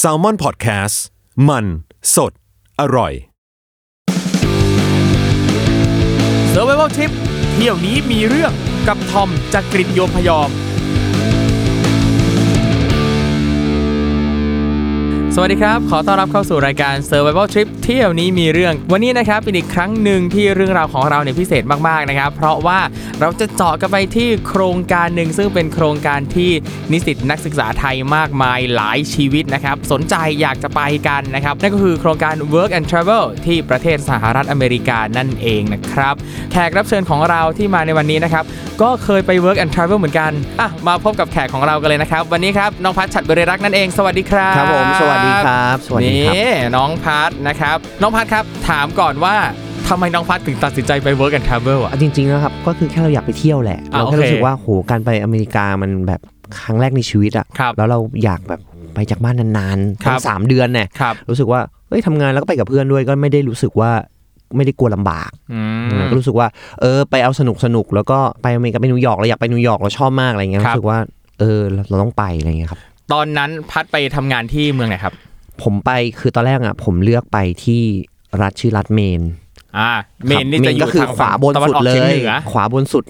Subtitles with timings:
[0.00, 0.96] s a l ม o n PODCAST
[1.48, 1.66] มัน
[2.14, 2.32] สด
[2.80, 3.12] อร่อย
[6.52, 7.12] Survival Trip
[7.52, 8.52] เที่ยวนี้มีเรื่อง
[8.88, 10.50] กับทอมจากกรีฑโยมพยอม
[15.38, 22.80] สวัสดีครับ ขอต้อนรับเข้าสู่รายการ Survival Trip เที่ยวนี้มีเรื่อง วันนี้นะครับเป็นอีกครั้งหนึ่งที่เรื่องราวของเราเนี่ยพิเศษมากๆนะครับ เพราะว่า
[23.20, 26.50] เราจะเจาะกันไปที่โครงการหนึ่งซึ่งเป็นโครงการที่
[26.92, 36.14] นิสิตนักศึกษาไทยมากมายหลายชีวิตนะครับสนใจอยากจะไปกันนะครับนั่นก็คือโครงการ Work and Travel ที่ประเทศสหรัฐอเมริกานั่นเองนะครับ
[36.52, 38.44] แขกรับเชิญของเราที่มาในวันนี้นะครับ
[38.82, 49.34] ก็เคยไป Work and Travel เหมือนกันอะมาพบกับแขกของเรากันเลยนะครับวันนี้ครับน้องพัชชัดบริรักษ์นั่นเอง สวัสดีครับครับผมสวัสดีครับ สวัสดีครับนี่น้องพัทนะครับ น้องพัทครับถามก่อนว่า
[49.88, 56.20] ทำไมน้องพัทถึงตัดสินใจไป work and travel อะจริงๆนะครับก็คือแค่เราอยากไปเที่ยวแหละอ่าเราแค่โอเครู้สึกว่าโหการไปอเมริกามันแบบ
[56.60, 58.60] ครั้งแรกในชีวิตอะครับแล้วเราอยากแบบ
[58.94, 63.90] ไปจากบ้านนานๆครัตั้บงสามเดือนเนี่ยครับรู้สึกว่าเอ้ยทำงานแล้วก็ไปกับเพื่อนด้วยก็ไม่ได้รู้สึกว่า
[64.56, 65.60] ไม่ได้กลัวลำบากอื
[65.98, 66.46] มก็รู้สึกว่า
[66.80, 70.98] เออ ไปเอาสนุกสนุกแล้วก็ไปอเมริกาไปนิวยอร์กเราอยากไปนิวยอร์กเราชอบมากอะไรเงี้ยครับรู้สึกว่า
[71.40, 72.80] เออเราเราต้องไปอะไรเงี้ยครับ
[73.12, 75.14] ตอนนั้นพัทไปทำงานที่เมืองไหนครับ
[75.62, 77.82] ผมไปคือตอนแรกอะ ผมเลือกไปที่
[78.42, 79.22] รัฐชื่อรัฐเมน
[79.78, 79.90] อ่า
[80.26, 83.04] เมนนี่ครับจะอยู่ก็คือทางขวาบนตะวันสุดออกเลเฉียงยเหนือขขวาบนสุด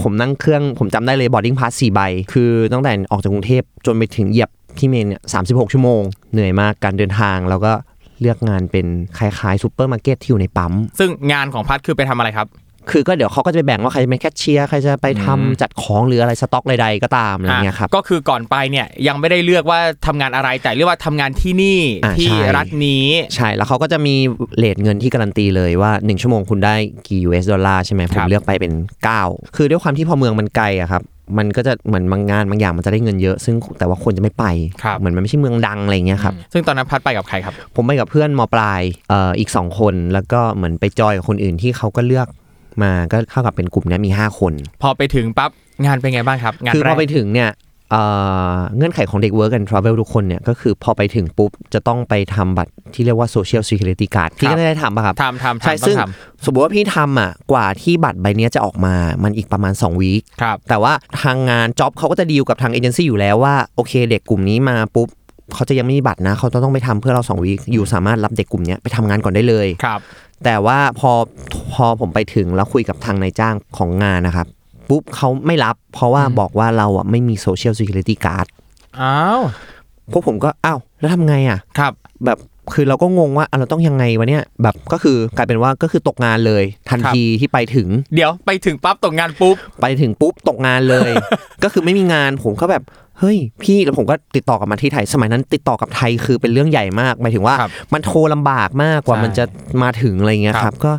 [0.00, 2.00] ผมนั่งเครื่องผมจำได้เลย boarding pass สี่ใบ
[2.32, 5.40] คือตั้งแต่ออกจากกรุงเทพจนไปถึงเหยียบที่เมนเนี่ยสา
[5.72, 7.72] ชั่วโมง เหนื่อยมากการเดินทาง แล้วก็
[8.20, 8.86] เลือกงานเป็น
[9.18, 12.46] คล้ายๆซูเปอร์มาร์เก็ตที่อยู่ในปั๊ม ซึ่งงานของพัทคือไปทำอะไรครับ
[12.90, 24.14] คือก็เดี๋ยวเขาก็จะไปแบ่งว่าใครจะเป็นแคชเชียร์ใครจะไปทำอืมจัดของหรืออะไรสต็อกใดๆก็ตามอะไรเงี้ยครับก็คือก่อนไปเนี่ยยังไม่ได้เลือกว่าทำงานอะไรแต่เรียกว่าทำงานที่นี่อ่าที่ใช่รัฐนี้ใช่แล้วเขาก็จะมี
[24.56, 26.74] เลทเงินที่การันตีเลยว่า 1 ชั่วโมงคุณได้
[27.08, 28.72] กี่ US ดอลลาร์ใช่ไหมผครัมบเลือกไปเป็น
[29.14, 31.02] 9 คือด้วยความที่พอเมืองมันไกลอะครับ
[31.38, 34.44] มันก็จะเหมือนบางงานบางอย่างมันจะได้เงินเยอะ ซึ่งแต่ว่าคนจะไม่ไป
[34.82, 42.28] ครับเหมือนมันไม่ใช่เมืองดังอะไรเงี้ยครับซึ่งตอนนั้นพัทไปกับใครครับ ผมไปกับเพื่อนมปลายเอ่ออีก 2 คน แล้วก็เหมือนไปจอยกับคนอื่นที่เขาก็เลือก
[42.82, 44.52] มาก็เข้ากับเป็นกลุ่มเนี้ยมี 5 คน
[44.82, 45.50] พอไปถึงปั๊บ
[45.84, 47.50] งานเป็นไงบ้างครับงานคือแรพอกไปถึงเนี่ย
[47.90, 48.04] เอ่
[48.54, 56.02] อเงื่อนไขของเด็ก Work and Travel ทุกคนเนี่ยก็คือพอไปถึงปุ๊บ จะต้องไปทำบัตรที่เรียกว่า Social Security Card พี่ก็ได้ทำป่ะครับทำทำใช่ทำต้อซึ่งงท
[56.44, 65.08] สมมติว่าพี่ทำอะกว่าที่บัตรใบเนี้ยจะออกมามันอีกประมาณ 2วีคำครับแต่ว่าทางงานจ็อบเขาก็จะดีลกับทางเอเจนซี่อยู่แล้วว่า โอเคเด็กกลุ่มนี้มาปุ๊บ
[65.54, 70.00] เขาจะยังไม่มีบัตรนะ เขาต้องไปทำเพื่อเรา2วีคอยู่สามารถรับเด็กกลุ่มเนี้ยไปทำงานก่อนได้เลยครับ
[70.44, 71.10] แต่ว่าพอ
[71.72, 74.46] พอผมไปถึงแล้วคุยกับทางนายจ้างของงานนะครับ
[74.88, 78.46] ปุ๊บเขาไม่รับ เพราะว่าอืมบอกว่าเราอะไม่มี Social Security Card
[79.00, 79.40] อ้าว
[80.12, 81.92] พวกผมก็อ้าวแล้วทำไงอะครับ
[82.26, 82.38] แบบ
[82.74, 91.10] คือเราก็งงว่าอะเราต้องยังไงวะเนี่ยแบบก็คือกลายเป็นว่าก็คือตกงานเลย ทันทีที่ไปถึง เดี๋ยวไปถึงปั๊บตกงานปุ๊บไปถึงปุ๊บตกงานเลย
[91.62, 92.82] ก็คือไม่มีงานผมก็แบบ
[93.18, 99.44] เฮ้ยพี่แล้วผมก็ติดต่อกลับมาที่ไทย สมัยนั้นติดต่อกับไทยคือเป็นเรื่องใหญ่มากหมายถึงว่าครับมันโทรลำบากมากกว่าใช่มันจะ
[99.82, 100.92] มาถึงอะไรเงี้ยคครัรับบก็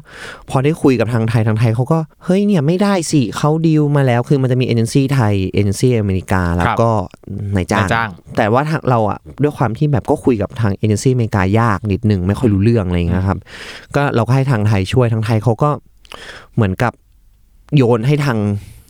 [0.50, 6.90] พอได้คุยกับทางไทยทางไทยเขาก็เฮ้ยเนี่ยไม่ได้สิเขาดีลมาแล้วคือมันจะมีเอเจนซี่ไทยเอเจนซี่อเมริกาแล้วก็
[7.56, 13.40] นายจ้างนายจ้างแต่ว่าทางเราอะด้วยความที่แบบก็คุยกับทางเอเจนซี่อเมริกายากนิดหนึ่งไม่ค่อยรู้เรื่องอะไรเงี้ยครับ
[13.96, 15.70] ก็เราก็ให้ทางไทยช่วยทางไทยเขาก็
[16.56, 16.94] เหมือนกับ
[17.76, 18.38] โยนให้ทาง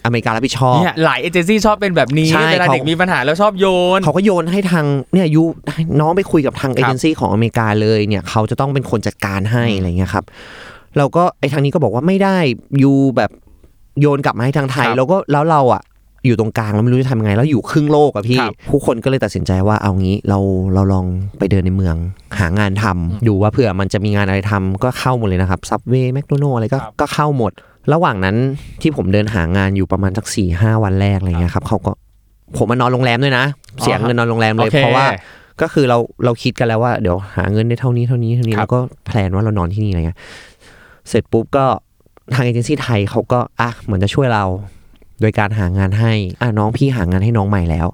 [0.05, 3.65] อเมริการับผิดชอบ เนี่ยหลายเอเจนซี่ชอบเป็นแบบนี้ใช่เวลาเขาเด็กมีปัญหาแล้วชอบโย
[3.97, 5.43] น เขาก็โยนให้ทางเนี่ยยู
[5.99, 10.25] น้องไปคุยกับทางเอเจนซี่ของอเมริกาเลยเนี่ยเขาจะต้องเป็นคนจัดการให้อืมอะไรเงี้ยครับ
[10.97, 12.37] เราก็ไอ้ทางนี้ก็บอกว่าไม่ได้
[12.83, 13.31] ยูแบบ
[14.01, 15.83] โยนกลับมาให้ทางไทย ครับแล้วก็แล้วเราอะ
[16.25, 20.39] อยู่ตรงกลางเราไม่รู้จะทำยังไง แล้วอยู่ครึ่งโลกอะพี่ ครับ ผู้คนก็เลยตัดสินใจว่าเอางี้เรา
[20.73, 21.05] เราลอง
[21.39, 21.95] ไปเดินในเมือง
[22.39, 27.51] หางานทำดูว่าเผื่อมันจะมีงานอะไรทำก็เข้าหมดเลยนะครับซับเวย์แมคโดนัลอะไรก็ครับ ก็เข้าหมด
[27.93, 28.35] ระหว่างนั้น
[28.81, 31.91] ที่ผมเดินหางานอยู่ประมาณสักสี่ห้าวันแรกอะไรเงี้ยครับเขาก็
[32.57, 33.45] ผมมานอนโรงแรมด้วยนะ
[33.81, 35.07] เสียเงินนอนโรงแรมเลยโอเคเพราะว่า
[35.61, 40.19] ก็คือเราเราคิดกันแล้วว่าเดี๋ยวหาเงินได้เท่านี้เท่านี้เท่านี้ครับแล้วก็ plan ว่าเรานอนที่นี่อะไรเงี้ย
[41.09, 41.65] เสร็จปุ๊บก็
[42.33, 44.45] ทางเอเจนซี่ไทยเขาก็อะเหมือนจะช่วยเรา
[45.21, 47.87] โดยการหางานให้อะน้องพี่หางานให้น้องใหม่แล้ว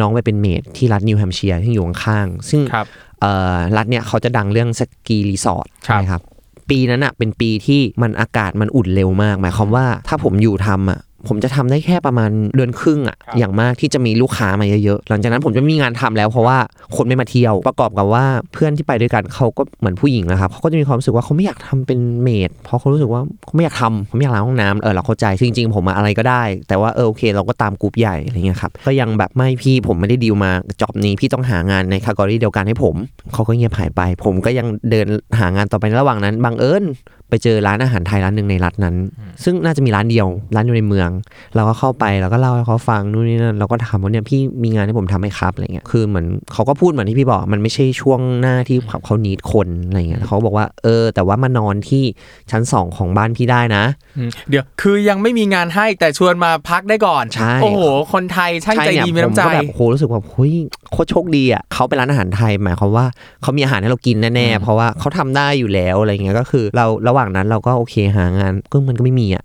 [0.00, 2.86] น้องไปเป็น maid ที่รัฐนิวแฮมป์เชียร์ที่อยู่ข้างๆซึ่งครับ
[3.20, 6.20] เอ่อรัฐเนี่ยเขาจะดังเรื่อง ski resort ครับใช่ครับ
[6.70, 16.58] ปีนั้นอะเป็นปีที่มันอากาศมันอุ่นเร็วมาก หมายความว่าถ้าผมอยู่ทำอะ ผมจะทำได้แค่ประมาณเดือนครึ่งอะครับอย่างมากที่จะมีลูกค้ามาเยอะๆ หลังจากนั้นผมจะไม่มีงานทำแล้วเพราะว่า
[16.96, 30.50] คนไม่มาเที่ยวประกอบกับว่าเพื่อนที่ไปด้วยกันเขาก็เหมือนผู้หญิงนะครับเขาก็จะมีความรู้สึกว่าเขาไม่อยากทำเป็นเมดเพราะเขารู้สึกว่าเขาไม่อยากทำเขาไม่อยากล้างห้องน้ำเออเราเข้าใจจริง ๆ ผมอะอะไรก็ได้ แต่ว่าเออโอเค เราก็ตามกลุ่มใหญ่อะไรเงี้ยครับก็ยังแบบไม่พี่ผมไม่ได้ดีลมา
[30.80, 32.94] จอบนี้พี่ต้องหางานในคากรีเดียวกันให้ผม
[33.32, 35.06] เขาก็เงียบหายไป ผมก็ยังเดิน
[35.38, 36.84] หางานต่อไปในระหว่างนั้นบังเอิญ
[37.30, 38.96] ไปเจอร้านอาหารไทยร้านหนึ่งในรัฐนั้น
[39.44, 41.10] ซึ่งน่าจะมีร้านเดียว ร้านอยู่ในเมือง
[41.54, 52.04] เราก็เข้าไปแล้วก็เล่าให้เขาฟังนู่นนี่นั่นเราก็ถามว่าเนี่ยพี่มีงานให้ผมทำไหมครับอะไรเงี้ยคือเหมือนเขาก็พูดเหมือนที่พี่บอกมันไม่ใช่ช่วงหน้าที่เขานิดคนอะไรเงี้ยแล้วเขาบอกว่าเออ แต่ว่ามานอนที่
[52.50, 53.84] ชั้นสองของบ้านพี่ได้นะ
[54.18, 57.82] อืมเดี๋ยวคือยังไม่มีงานให้แต่ชวนมาพักได้ก่อนใช่โอ้โห
[58.12, 60.54] คนไทยช่างใจเนี่ยดีมีน้ำใจผมก็แบบโอ้โหรู้สึกว่าเฮ้ย
[60.92, 63.06] โคตรโชคดีอะเขาเป็นร้านอาหารไทยหมายความว่า
[63.42, 69.44] เขามีอาหารให้เรากินแน่อืมๆเพราะว่าเขาทำได้อยู่แล้วอะไรเงี้ยก็คือ เราระหว่างนั้นเราก็โอเคหางานก็มันก็ไม่มีอะ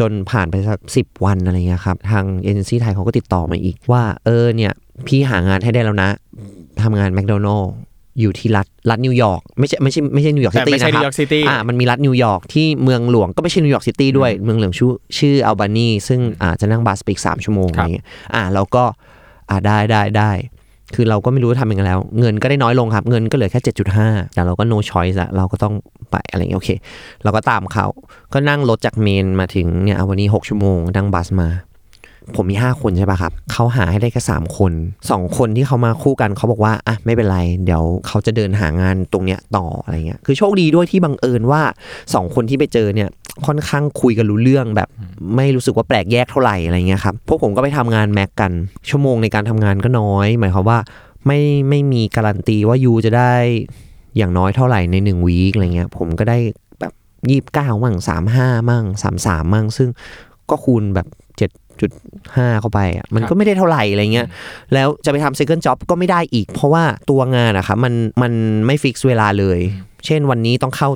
[0.00, 4.72] จนผ่านไปสักสิบวันอะไรเงี้ยครับทางเอเจนซี่ไทยเขาก็ติดต่อมาอีกว่า เออเนี่ย
[5.06, 6.10] พี่หางานให้ได้แล้วนะ
[6.82, 7.72] ทำงานแมคโดนัลด์
[8.20, 18.84] อยู่ที่รัฐรัฐนิวยอร์กไม่ใช่ไม่ใช่ไม่ใช่นิวยอร์กซิตี้แต่ไม่ใช่นะครับนิวยอร์กซิตี้อ่ามันมีรัฐนิวยอร์กที่เมืองหลวงก็ไม่ใช่นิวยอร์กซิตี้ด้วย เมืองหลวงชื่อชื่ออัลบานีซึ่งอ่าจะนั่ง bus ไปอีกสามชั่วโมงครับอะไรเงี้ยอ่าเราก็
[19.50, 20.30] อ่าได้ได้ได้
[20.94, 23.60] คือเราก็ไม่รู้จะทำยังไงแล้ว เงินก็ได้น้อยลงครับ เงินก็เหลือแค่
[23.98, 25.74] 7.5 แต่เราก็ no choice อะเราก็ต้อง
[26.10, 26.70] ไปอะไรเงี้ยโอเค
[27.24, 27.86] เราก็ตามเขา
[28.32, 31.48] ก็นั่งรถจากเมนมาถึงเนี่ยเอาวันนี้ 6 ชั่วโมงนั่งบัสมา
[32.36, 34.72] ผมมี 5 คนใช่ปะครับ เขาหาให้ได้แค่3คน
[35.04, 41.62] 2 คนที่เขามาคู่กันเขาบอกว่าอะไม่เป็นไร เดี๋ยวเขาจะเดินหางานตรงเนี้ยต่ออะไรเงี้ย คือโชคดีด้วยที่บังเอิญว่า
[41.98, 43.08] 2 คนที่ไปเจอเนี่ย
[43.46, 44.88] ค่อนข้างคุยกันรู้เรื่องแบบ
[45.36, 48.52] ไม่รู้สึกว่าแปลกแยกเท่าไหร่อะไรเงี้ยครับพวกผมก็ไปทำงานแม็กกัน
[48.88, 50.78] ชั่วโมงในการทำงานก็น้อย หมายความว่า
[51.26, 53.34] ไม่ไม่มีการันตีว่ายูจะได้
[54.16, 56.38] อย่างน้อยเท่าไหร่ในหนึ่งวีคอะไรเงี้ยผมก็ได้
[56.80, 56.92] แบบ
[57.28, 59.88] ยี่สิบเก้ามั่งสามห้ามั่งสามสามมั่ง ซึ่ง
[60.50, 61.06] ก็คูณแบบ
[61.38, 61.50] เจ็ด
[61.80, 61.90] จุด
[62.36, 64.28] ห้าเข้าไปอะมันก็ไม่ได้เท่าไหร่อะไรเงี้ย
[64.74, 68.32] แล้วจะไปทำ second job ก็ไม่ได้อีก เพราะว่าตัวงานอะครับมันมัน
[68.66, 69.60] ไม่ฟิกเวลาเลย
[70.06, 70.88] เช่นวันนี้ต้องเข้า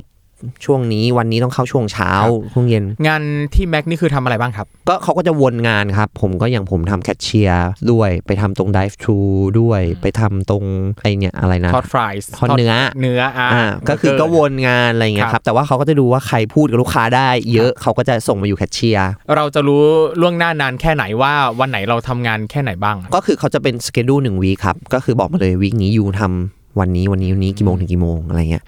[0.65, 3.21] ช่วงนี้วันนี้ต้องเข้าช่วงเช้าครับช่วงเย็น งาน
[3.53, 9.19] ที่แม็กนี่คือทำอะไรบ้างครับ ก็เขาก็จะวนงานครับ ผมก็อย่างผมทำแคชเชียร์ด้วยไปทำตรง dive thru
[9.59, 10.65] ด้วยไปทำตรง
[11.01, 19.83] ไอเนี่ยอะไรนะทอดฟรายส์ทอดเนื้อเนื้ออ่าอ่าก็คือก็วนงานอะไรเงี้ยคครับรับแต่ว่าเขาก็จะดูว่าใครพูดกับลูกค้าได้เยอะเขาก็จะส่งมาอยู่แคชเชียร์เราจะรู้
[20.21, 28.63] ล่วงหน้านานแค่ไหนว่าวันไหนเราทำงานแค่ไหนบ้าง ก็คือเขาจะเป็นสเกดูหนึ่งวีครับก็คือบอกมาเลยวีคนี้ยูทำวันนี้วันนี้วันนี้กี่โมงถึงกี่โมงอะไรเงี้ย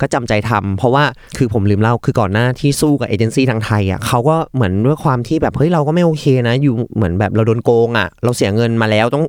[0.00, 1.04] ก็จำใจทำเพราะว่า
[1.36, 9.24] คือผมลืมเล่าคือก่อนหน้าที่สู้กับเอเจนซี่ทางไทยอะเขาก็เหมือนด้วยความที่แบบเฮ้ยเราก็ไม่โอเคนะ อยู่เหมือนแบบเราโดนโกงอะ เราเสียเงินมาแล้วต้อง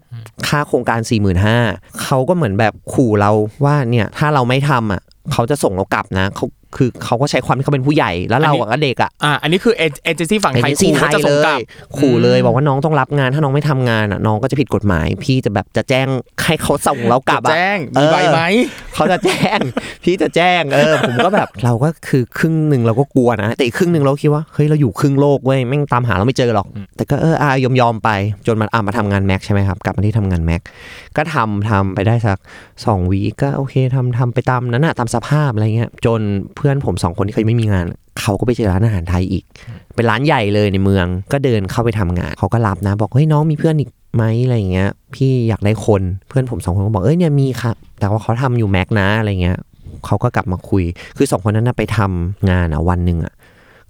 [0.47, 3.31] ค่าโครงการ 4 5 0 0 0เขาก็เหมือนแบบขู่เรา
[3.65, 5.01] ว่าเนี่ยถ้าเราไม่ทำอะ
[5.31, 6.45] เขาจะส่งเรากลับนะเขา
[6.77, 11.61] คือเขาก็ใช้ความที่เขาเป็นผู้ใหญ่แล้วเราอะก็เด็กอะอ่าอันนี้คือเอเจนซี่ฝั่งเอไทยเจนซี่ขู่ไทว่ายจะเลส่งกลัยบ
[11.97, 16.07] ขู่เลยอืมบอกว่าน้องต้องรับงานถ้าน้องไม่ทำงานอะน้องก็จะผิดกฎหมาย พี่จะแบบจะแจ้ง
[16.43, 18.41] ให้เขาส่งเรากลับจะอะแจ้งเอมีอใบไหม
[18.95, 19.59] เขาจะแจ้ง
[20.03, 28.09] พี่จะแจ้งเออผมก็แบบเราก็คือครึ่งหนึ่งเราก็กลัวนะแต่อีกครึ่งหนึ่งเราคิดว่าเฮ้ยเราอยู่ครึ่งโลกเว้ยแม่งตามหาเราไม่เจอหรอก แต่ก็เอออายอมยอมๆไป
[28.47, 30.61] จนมาอะมาทำงานแม็กใช่ไหมครับกลับมาที่ทำงานแม็ก
[31.17, 32.37] ก็ทำทำไปได้สัก
[32.85, 36.21] สองวีคก็โอเคทำทำไปตามนั้นอะตามสภาพอะไรเงี้ยจน
[36.55, 37.85] เพื่อนผมสองคนที่เคยไม่มีงาน
[38.21, 39.43] เขาก็ไปเจอร้านอาหารไทยอีก
[39.95, 49.57] เป็นร้านใหญ่เลยในเมือง ก็เดินเข้าไปทำงาน เขาก็รับนะ บอกเฮ้ยน้องมีเพื่อนอีกไหมอะไรเงี้ย พี่อยากได้คน เพื่อนผมสองคนก็บอกเอ้ยเนี่ยมีครับแต่ว่าเขาทำอยู่แม็กนะอะไรเงี้ย
[50.05, 50.83] เขาก็กลับมาคุย
[51.17, 53.33] คือสองคนนั้นนะไปทำงานอะวันหนึ่งอะ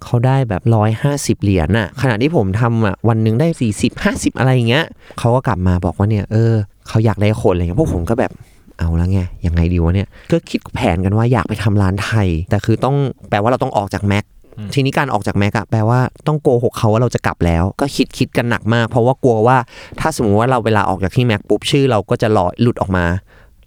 [0.04, 4.86] เขาได้แบบร้อยห้าสิบเหรียญอะ ขณะที่ผมทำอะวันหนึ่งได้สี่สิบห้าสิบอะไรเงี้ย
[5.20, 6.54] เขาก็กลับมาบอกว่าเนี่ยเออ
[6.88, 8.32] เขาอยากได้คนอะไรเงี้ยพวกผมก็แบบ
[8.80, 12.96] เอาแล้วไงยังไงดีวะเนี่ยก็คิดแผนกันว่าอยากไปทำร้านไทย แต่คือต้อง
[13.30, 14.26] แปลว่าเราต้องออกจากแม็ก
[14.74, 19.58] ทีนี้การออกจากแม็กอะแปลว่าต้องโกหกเขาว่าเราจะกลับแล้ว ก็คิดคิดกันหนักมาก เพราะว่ากลัวว่า
[20.00, 23.06] ถ้าสมมติว่าเราเวลาออกจากที่แม็กปุ๊บชื่อเราก็จะลอยหลุดออกมา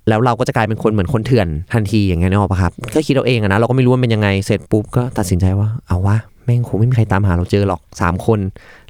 [0.08, 8.40] แล้วเราก็จะกลายเป็นคนเหมือนคนเถื่อนทันทีอย่างเงี้ยนึกออกปะครับก็คิดเอาเองอะนะเราก็ไม่รู้ว่ามันเป็นยังไงเสร็จปุ๊บก็ตัดสินใจว่าเอาวะแม่งคงไม่มีใครตามหาเราเจอหรอกสามคน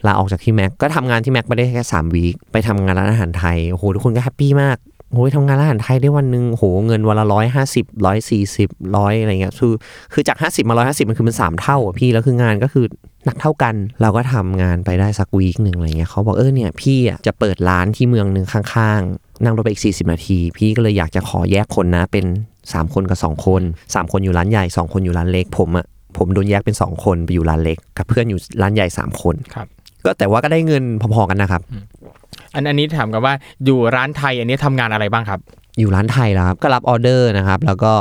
[0.07, 4.79] ลาออกจากที่แม็กก็ทำงานที่แม็กมาได้แค่สามวีคไปทำงานร้านอาหารไทยโอ้โหทุกคนก็แฮปปี้มาก
[5.12, 9.73] โอ้ยทำงานร้านอาหารไทยได้วันหนึ่งโหเงินวันละร้อยห้าสิบร้อยสี่สิบร้อยอะไรเงี้ยคือ
[10.12, 12.87] คือจากห้าสิบมาร้อยห้าสิบมันคือมันสามเท่าอะพี่แล้วคืองานก็คือ
[13.25, 22.25] หนักเท่ากัน เราก็ทำงานไปได้สักวีคหนึ่งอะไรเงี้ยเขาบอกเออเนี่ยพี่อะจะเปิดร้านที่เมืองหนึ่งข้างๆ นั่งรถไปอีกสี่สิบนาที พี่ก็เลยอยากจะขอแยกคนนะเป็น
[22.73, 23.62] สามคนกับสองคน
[23.95, 25.87] สามคนอยู่ร้านใหญ่สองคนอยู่ร้านเล็กผมอะ
[26.17, 29.67] ผมโดนแยกเป็นสองคนไปอยู่ร้านเล็ก กับเพื่อนอยู่ร้านใหญ่สามคนครับ
[30.05, 30.85] ก็แต่ว่าก็ได้เงิน
[31.15, 31.62] พอๆกันนะครับ
[32.55, 33.35] อันอันนี้ถามกันว่า
[33.65, 35.41] อยู่ร้านไทยอันนี้ทำงานอะไรบ้างครับ
[35.79, 37.93] อยู่ร้านไทยแล้วครับก็รับออเดอร์นะครับ แล้วก็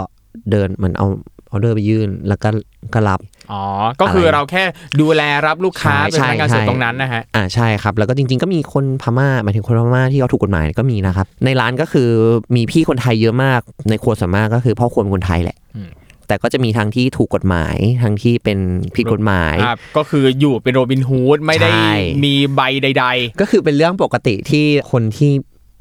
[0.52, 1.08] เดินเหมือนเอา
[1.52, 2.50] ออเดอร์ไปยื่นแล้วก็
[2.94, 3.20] ก็รับ
[3.52, 3.64] อ๋อ
[4.02, 4.64] ก็คืออะไรเราแค่
[5.02, 12.10] ดูแลรับลูกค้าใช่เป็นพนักงานใช่เสิร์ฟตรงนั้นนะฮะ อ่าใช่ครับ แล้วก็จริง ๆ ก็มีคนพม่าหมายถึงคนพม่าที่เขาถูกกฎหมายก็มีนะครับ ในร้านก็คือ
[12.56, 15.90] มีพี่คนไทยเยอะมาก ในครัวส่วนมากก็คือพ่อครัวเป็นคนไทยแหละอืม
[16.28, 18.60] แต่ก็จะมีทั้งที่ถูกกฎหมายทั้งที่เป็น
[18.96, 21.92] ผิดกฎหมายอ่าก็คืออยู่เป็นโรบินฮูดไม่ได้ใช่
[22.26, 23.06] มีใบใด
[23.42, 25.32] ก็คือเป็นเรื่องปกติที่คนที่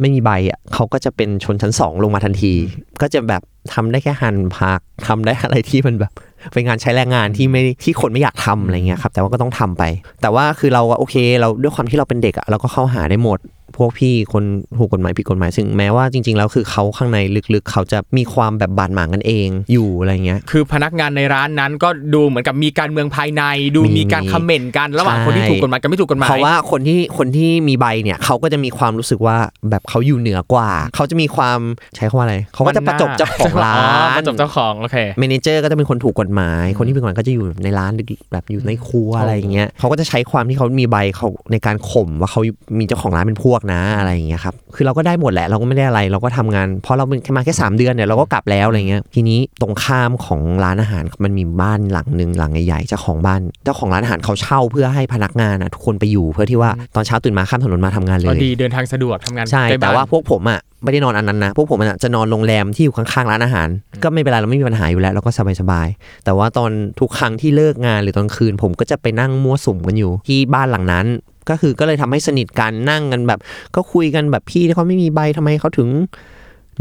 [0.01, 2.53] ไม่มีใบอะเขาก็จะเป็นชนชั้นสองลงมาทันที
[3.01, 3.43] ก็จะแบบ
[3.75, 6.13] ทำได้แค่หั่นผักทำได้อะไรที่มันแบบ
[6.53, 9.83] เป็นงานใช้แรงงานที่ไม่ที่คนไม่อยากทำอะไรเงี้ยครับแต่ว่าก็ต้องทำไป
[10.23, 13.39] แต่ว่าคือเราอะโอเค เราด้วยความที่เราเป็นเด็กอะเราก็เข้าหาได้หมด
[13.77, 14.45] พวกพี่คน
[14.79, 17.19] ถูกกฎหมายผิดกฎหมายซึ่งแม้ว่าจริง ๆ แล้วคือเขาข้างใน
[17.55, 23.43] ลึกๆ เขาจะมีความแบบบาดหมางกันเองอยู่อะไรเงี้ยๆคือพนักงานในร้านนั้นก็ดูเหมือนกับมีการเมืองภายใน
[23.77, 29.37] ดูมีมีการคอมเมนต์กันระหว่างใช่คนที่ถูกกฎหมายกับไม่ถูกกฎหมายเพราะว่าคนที่คนที่มีใบเนี่ยเขาก็จะมีความรู้สึกว่า
[29.71, 31.59] แบบเขาอยู่เหนือกว่า เขาจะมีความ
[31.97, 37.93] ใช้คำว่าอะไรเขาก็จะประจบเจ้าของร้าอ๋อนประจบเจ้าของโอเคเมเนเจอร์ก็จะเป็นคนถูกกฎหมาย คนที่เป็นกฎหมายก็จะอยู่ในร้าน
[38.33, 42.41] แบบอยู่ในครัวอะไรอย่างเงี้ยเขาก็จะใช้ความที่เขามีใบเขาในการข่มว่าเขา
[42.79, 63.69] มีเจ้าของร้านเป็นพวกนะอะไรอย่างเงี้ยครับคือเราก็ได้หมดแหละเราก็ไม่ได้อะไร เราก็ทำงานเพราะเราเป็นแค่มาแค่ 3 เดือนเนี่ยเราก็กลับแล้วอะไรเงี้ยทีนี้ตรงข้ามของร้านอาหารมันมีบ้านหลังหนึ่งหลังใหญ่ๆเจ้าของบ้านเจ้าของร้านอาหารเขาเช่าเพื่อให้พนักงานอะทุกคนไปอยู่เพื่อที่ว่าตอนเช้าตื่นมาข้ามถนนมาทำงานเลก็ยดีเดินทางสะดวกทำงานใช่ใกล้แต่บ้นว่าพวกผมอะไม่ได้นอนอันนั้นนะ พวกผมอะจะนอนโรงแรมที่อยู่ข้างๆร้านอาหาร
[64.03, 66.71] ก็ไม่เป็นไรเราไม่มีปัญหาอยู่แล้วเราก็สบายๆ แต่ว่าตอน
[67.01, 71.07] ทุกครั้งที่เลิกงานหรือตอนคืน ผมก็จะไปนั่งมั่วสุมกันอยู่ ที่บ้านหลังนั้น
[71.49, 73.41] ก็คือก็เลยทำให้สนิทกันนั่งกันแบบ
[73.75, 75.89] ก็คุยกันแบบพี่ที่เขาไม่มีใบทำไมเขาถึง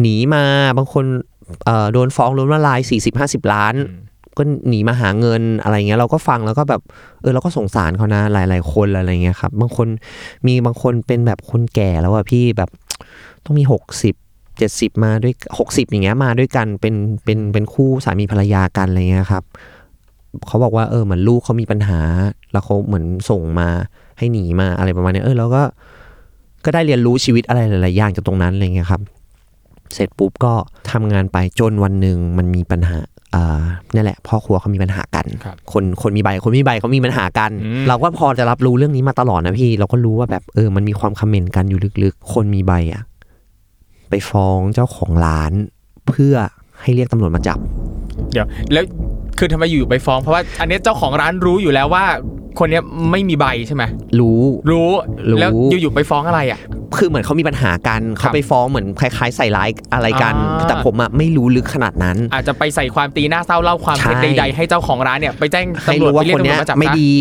[0.01, 0.43] หนีมา
[0.77, 1.05] บางคน
[1.65, 3.75] เอ่อโดนฟ้องล้มละลายสี่สิบห้าสิบล้าน
[4.37, 6.81] ก็หนีมาหาเงินอะไรเงี้ยเราก็ฟังแล้วก็แบบ
[7.21, 9.87] เออเราก็สงสารเขานะหลาย ๆ คนอะไรเงี้ยครับ บางคน
[10.47, 12.69] มีบางคนเป็นแบบคนแก่แล้วอะพี่แบบ
[13.43, 14.15] ต้องมีหกสิบ
[14.57, 19.43] เจ็ดสิบมาด้วยหกสิบอย่างเงี้ยมาด้วยกันเป็นเป็นเป็นคู่สามีภรรยากันอะไรเงี้ยครับ
[20.47, 21.99] เขาบอกว่าเออเหมือนลูกเขามีปัญหา
[22.51, 23.69] แล้วเขาเหมือนส่งมา
[24.17, 25.63] ให้หนีมาอะไรประมาณเนี้ยเออแล้วก็
[26.65, 29.01] ก็ได้เรียนรู้ชีวิตอะไรหลายๆอย่างจากตรงนั้นอะไรเงี้ยครับ
[29.93, 30.53] เสร็จปุ๊บก็
[30.91, 32.99] ทำงานไปจนวันหนึ่งมันมีปัญหา
[33.35, 33.61] อ่า
[33.93, 43.03] นี่แหละพ่อครัวเขามีปัญหากันครับคนคนมีใบคนไม่มีใบเขามีปัญหากันอืมเราก็พอจะรับรู้เรื่องนี้มาตลอดนะพี่ เราก็รู้ว่าแบบเออมันมีความคอมเมนต์กันอยู่ลึกๆ คนมีใบอะ
[44.09, 45.51] ไปฟ้องเจ้าของร้าน
[46.07, 46.35] เพื่อ
[46.81, 47.59] ให้เรียกตำรวจมาจับ
[48.33, 48.85] เดี๋ยว แล้ว
[49.37, 52.05] คือทำไมอยู่ไปฟ้องเพราะว่า อันเนี้ยเจ้าของร้านรู้อยู่แล้วว่า
[52.59, 53.83] คนเนี้ยไม่มีใบใช่ไหม
[54.19, 54.89] รู้ รู้
[55.29, 56.59] รู้ แล้วอยู่ๆไปฟ้องอะไรอะ
[56.97, 67.13] คือเหมือนเขามีปัญหากันครัเขาบไปฟ้องเหมือนคล้ายๆใส่ร้ายอะไรกัน อ่า แต่ผมอะไม่รู้ลึกขนาดนั้น อาจจะไปใส่ความตีหน้าเศร้าเล่าความเท็จใช่ ใดๆให้เจ้าของร้านเนี่ยไปแจ้งให้ตำรวจรู้ไปว่าเรียคกนตำรวเนี้จยมาจับไม่ซะดี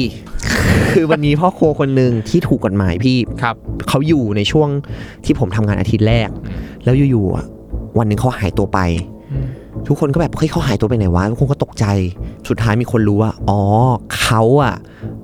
[0.93, 3.57] คือวันนี้พ่อครัวคนหนึ่งที่ถูกกฎหมายพี่ ครับ
[3.89, 4.69] เขาอยู่ในช่วง
[5.25, 6.29] ที่ผมทำงานอาทิตย์แรก
[6.85, 7.45] แล้วอยู่ๆอะ
[7.99, 8.79] วันหนึ่งเขาหายตัวไป
[9.89, 11.85] ทุกคนก็แบบเฮ้ยเขาหายตัวไปไหนวะทุกคนก็ตกใจ
[12.49, 13.61] สุดท้ายมีคนรู้ว่า อ๋อ
[14.21, 14.75] เขาอะ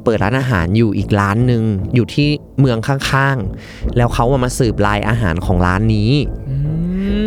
[0.05, 1.63] เปิดร้านอาหารอยู่อีกร้านหนึ่ง
[1.95, 2.29] อยู่ที่
[2.61, 6.11] เมืองข้างๆ แล้วเขาอะมาสืบลายอาหารของร้านนี้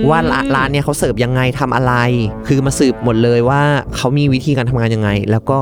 [0.10, 1.94] ว่าร้านร้านเนี่ยเขาเสิร์ฟยังไงทำอะไร
[2.48, 3.62] คือมาสืบหมดเลยว่า
[3.96, 5.58] เขามีวิธีการทำงานยังไง แล้วก็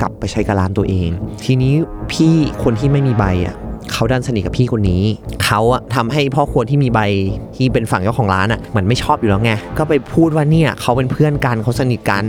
[0.00, 1.08] กลับไปใช้กับร้านตัวเอง
[1.44, 1.74] ทีนี้
[2.12, 3.56] พี่คนที่ไม่มีใบอะ
[3.92, 5.02] เขาดันสนิทกับพี่คนนี้
[5.44, 7.00] เขาอะทำให้พ่อครัวที่มีใบ
[7.56, 12.24] ที่เป็นฝั่งเจ้าของร้านอะเหมือนไม่ชอบอยู่แล้วไง ก็ไปพูดว่าเนี่ยเขาเป็นเพื่อนกันเขาสนิทกัน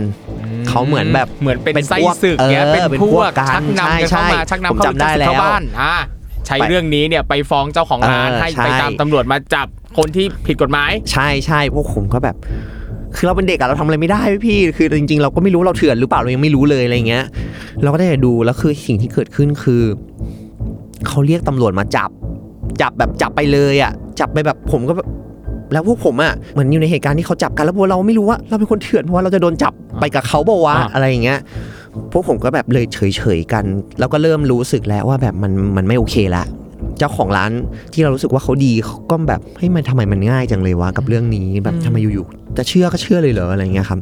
[0.74, 5.94] เขาเหมือนแบบเหมือนเป็นเป็นไส้พวกศึกเนี้ยเออเป็นเป็นพพววกกกันชักนำกันใช่เข้ามาใช่ชักนำผมเข้าจำได้เข้าแล้วบ้านอ่า
[6.46, 9.66] ใช้ไปเรื่องนี้เนี่ยไปฟ้องเจ้าของร้านเออให้ใช่ไปตามตำรวจมาจับ
[9.98, 12.36] คนที่ผิดกฎหมาย ใช่ใช่พวกผมก็แบบ
[13.16, 17.24] คือเราเป็นเด็กอะเราทำอะไรไม่ได้พี่ คือจริงๆ เราก็ไม่รู้เราเถื่อนหรือเปล่าเรายังไม่รู้เลยอะไรเงี้ย
[17.82, 19.82] เราก็ได้แต่ดูแล้วคือสิ่งที่เกิดขึ้นคือ
[21.08, 22.10] เขาเรียกตำรวจมาจับ
[22.80, 25.08] จับแบบจับไปเลยอะจับไปแบบผมก็แบบ
[25.74, 31.38] แล้วพวกผมอะเหมือนอยู่ในเหตุการณ์ที่เขาจับกันแล้วพวกเราไม่รู้ว่าเราเป็นคนเถื่อนเพราะว่าเราจะโดนจับไปกับเขาบอกว่าอ่าอะไรอย่างเงี้ย
[32.12, 33.64] พวกผมก็แบบเลยเฉยๆกัน
[33.98, 36.44] แล้วก็เริ่มรู้สึกแล้วว่าแบบมันมันไม่โอเคละ
[36.98, 37.50] เจ้าของร้าน
[37.92, 44.00] ที่เรารู้สึกว่าเขาดีเขาก็แบบเฮ้ยมันทำไมมันง่ายจังเลยวะกับเรื่องนี้แบบทำไมอยู่ๆจะเชื่อก็เชื่อเลยเหรออะไรเงี้ยครับ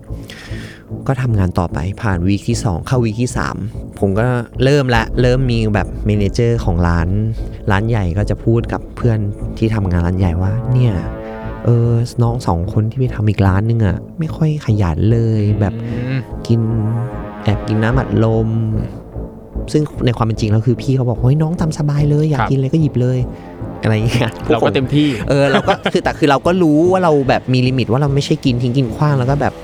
[1.08, 3.30] ก็ทำงานต่อไปผ่าน week ที่ 2 เข้า week ที่
[3.64, 4.26] 3 ผมก็
[4.64, 7.08] เริ่มละเริ่มมีแบบ manager ของร้าน
[7.70, 9.18] ร้านใหญ่ก็จะพูดกับเพื่อน
[9.58, 10.94] ที่ทำงานร้านใหญ่ว่าเนี่ย
[11.64, 11.90] เออ
[12.22, 16.60] น้องสองคนที่ไปทำอีกร้านนึงอะไม่ค่อยขยันเลยแบบอืมกิน
[17.42, 18.48] แอบกินน้ำอัดลม
[19.72, 23.18] ซึ่งในความเป็นจริงแล้วคือพี่เขาบอกเฮ้ยน้องตามสบายเลยอยากครับกินอะไรก็หยิบเลย
[23.82, 29.54] อะไรอย่างเงี้ยเราก็เต็มที่ เออเราก็คือแต่คือเราก็รู้ว่าเราแบบมี limit ว่าเราไม่ใช่กินทิ้งกินขว้างแล้วก็แบบ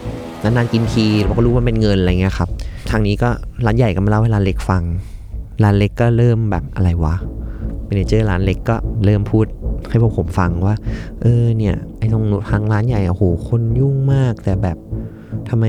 [0.42, 2.48] นานๆกินทีเราก็รู้ว่ามันเป็นเงินอะไรเงี้ยครับ
[2.90, 3.28] ทางนี้ก็
[3.66, 4.82] ร้านใหญ่ก็มาเล่าให้ร้านเล็กฟัง
[5.62, 7.14] ร้านเล็กก็เริ่มแบบอะไรวะ
[7.86, 9.46] manager ร้านเล็กก็เริ่มพูด
[9.90, 10.74] ให้พวกผมฟังว่า
[11.22, 14.76] เออเนี่ยไอ้ตรงทางร้านใหญ่อะโหคนยุ่งมาก แต่แบบ
[15.48, 15.64] ทำไม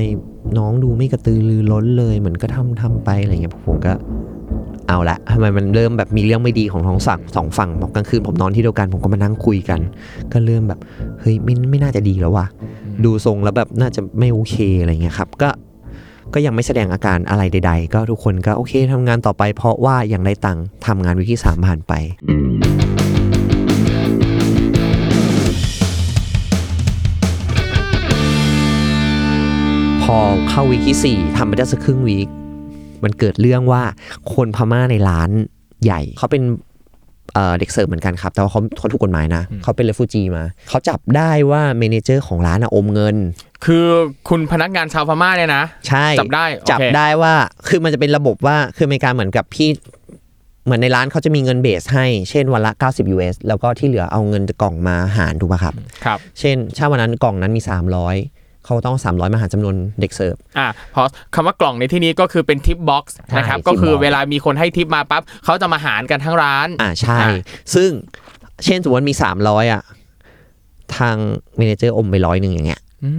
[0.58, 3.92] น้องดูไม่กระตือรือร้นเลยเหมือนก็ทำทำไปอะไรเงี้ยผมก็
[4.88, 9.80] เอาละทำไมมันเริ่มแบบมีเรื่องไม่ดีของท้องสั่งสองฝั่งบอกกลางคืนผมนอนที่เดียวกันผมก็มานั่งคุยกัน
[10.32, 10.80] ก็เริ่มแบบ
[11.20, 12.46] เฮ้ยไม่ไม่น่าจะดีแล้วว่ะ
[13.04, 15.50] ดูทรงแล้วแบบน่าจะไม่โอเคอะไรเงี้ยครับ ก็
[16.34, 21.92] ก็ยังไม่แสดงอาการอะไรใด ๆ ก็ทุกคนก็โอเคทำงานต่อไปเพราะว่ายังได้ตังค์ทำงานวิกที่สามผ่านไป
[30.16, 32.28] อเข้า week ที่สี่ทำไปได้สักครึ่ง week
[33.04, 33.82] มันเกิดเรื่องว่า
[34.34, 35.30] คนพม่าในร้าน
[35.84, 36.42] ใหญ่ เขาเป็น
[37.34, 43.16] เอ่อเด็กเสิร์ฟเหมือนกันครับ แต่ว่าเขาเขาถูกกฎหมายนะ เขาเป็น refugee มา เขาจับได้ว่า manager ของร้านอะอมเงิน
[43.64, 43.86] คือ
[44.28, 47.34] คุณพนักงานชาวพม่าเนี่ยนะ ใช่ จับได้โอเคจับได้ว่า
[47.68, 49.68] คือมันจะเป็นระบบว่า คืออเมริกาเหมือนกับพี่
[50.64, 55.74] เหมือนในร้านเขาจะมีเงิน base ให้ เช่นวันละ 90 US แล้วก็ที่เหลือเอาเงินกล่องมาหารถูกป่ะครับ
[56.04, 67.30] ครับ เช่นถ้าวันนั้นกล่องนั้นมี 300 เขาต้อง 300 มาหารจำนวนเด็กเสิร์ฟอ่าเพราะคำว่ากล่องในที่นี้ก็คือเป็น tip box ใช่นะครับ tip ก็คือ box เวลามีคนให้ทิปมาปั๊บเขาจะมาหารกันทั้งร้าน อ่าใช่อ่า
[67.74, 67.90] ซึ่ง
[68.64, 69.82] เช่นสมมติมี 300 อะ
[70.96, 71.16] ทาง
[71.56, 73.10] manager อมไปร้อยหนึ่งอย่างเงี้ยอื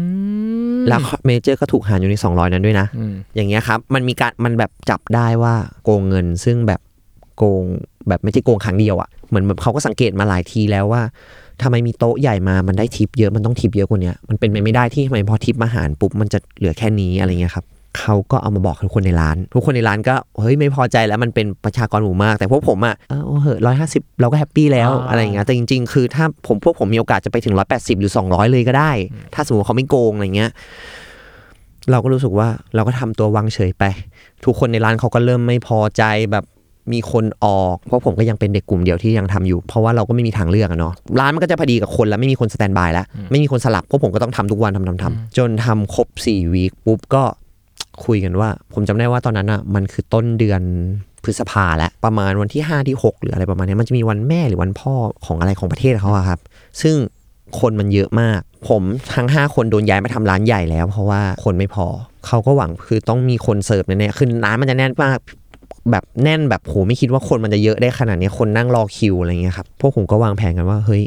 [0.77, 6.81] มแล้ว manager ก็ถูกหารอยู่ใน 200 นั้นด้วยนะอืมอย่างเงี้ยครับ มันมีการมันแบบจับได้ว่าโกงเงิน ซึ่งแบบ
[7.37, 7.63] โกง
[8.07, 11.01] แบบไม่ใช่โกงครั้งเดียวอะ่ะ เหมือนแบบเขาก็สังเกตมาหลายทีแล้วว่า
[11.63, 17.65] ทำไมมีโต๊ะใหญ่มามันได้ทิปเยอะมันต้องทิปเยอะกว่าเนี้ยมันเป็นไปไม่ได้ที่ทำไมพอทิปมาหารปุ๊บมันจะเหลือแค่นี้อะไรเงี้ยครับ
[17.99, 28.91] เขาก็เอามาบอกทุกคนในร้าน ทุกคนในร้านก็เฮ้ยไม่พอใจแล้วมันเป็นประชากรหมู่มาก แต่พวกผมอะเออเอาเหอะร้อยห้าสิบเราก็แฮปปี้แล้วอะไรอย่างเงี้ยแต่จริง ๆ คือถ้าผมพวกผมมีโอกาสจะไปถึงร้อยแปดสิบหรือสองร้อยเลยก็ได้
[29.33, 30.51] ถ้าสมมติเขาไม่โกงอะไรเงี้ย
[31.91, 33.83] เราก็รู้สึกว่าเราก็ทำตัววางเฉยไป
[34.45, 36.45] ทุกคนในร้านเขาก็เริ่มไม่พอใจแบบ
[36.93, 47.23] มีคนออกเพราะผมก็ยังเป็นเด็กกลุ่มเดียวที่ยังทำอยู่ เพราะว่าเราก็ไม่มีทางเลือกอะเนาะร้านมันก็จะพอดีกับคนแล้วไม่มีคนสแตนบายแล้วไม่มีคนสลับเพราะผมก็ต้องทำทุกวันทำทำทำจนทำครบ4วีคปุ๊บก็
[48.05, 50.61] คุยกันว่า ผมจำได้ว่าตอนนั้นอะมันคือต้นเดือน
[51.23, 54.93] พฤษภาแล้วประมาณวันที่ 5 ที่ 6 หรืออะไรประมาณเนี้ยมันจะมีวันแม่หรือวันพ่อ
[55.25, 56.39] ของอะไรของประเทศเขาอะครับ
[56.81, 56.95] ซึ่ง
[57.59, 58.83] คนมันเยอะมาก ผม
[59.13, 61.85] ทั้ง 5 คนโดนย้ายมาทำร้านใหญ่แล้ว เพราะว่าคนไม่พอ
[62.27, 65.17] เขาก็หวังคือต้องมีคนเสิร์ฟแน่ๆคือร้านมันจะแน่นมาก
[65.91, 71.03] แบบแน่นแบบโหไม่คิดว่าคนมันจะเยอะได้ขนาดนี้คนนั่งรอคิวอะไรเงี้ยครับพวกผมก็วางแผนกันว่าเฮ้ย